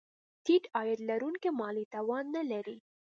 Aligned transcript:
ټیټ 0.43 0.63
عاید 0.75 0.99
لرونکي 1.09 1.49
مالي 1.59 1.85
توان 1.93 2.23
نه 2.35 2.43
لري. 2.51 2.77